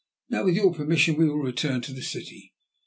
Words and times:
"Now, 0.31 0.45
with 0.45 0.55
your 0.55 0.73
permission, 0.73 1.15
we 1.15 1.29
will 1.29 1.37
return 1.43 1.81
to 1.81 1.93
the 1.93 2.01
city." 2.01 2.53